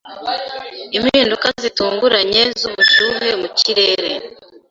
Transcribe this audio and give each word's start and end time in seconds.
Impinduka 0.97 1.47
zitunguranye 1.61 2.41
z’ubushyuhe 2.59 3.29
mu 3.41 3.47
kirere 3.57 4.11